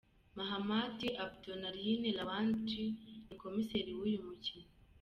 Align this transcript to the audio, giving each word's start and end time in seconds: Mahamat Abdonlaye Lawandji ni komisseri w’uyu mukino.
Mahamat 0.37 0.99
Abdonlaye 1.25 1.93
Lawandji 2.17 2.83
ni 3.27 3.35
komisseri 3.41 3.91
w’uyu 3.97 4.19
mukino. 4.27 4.69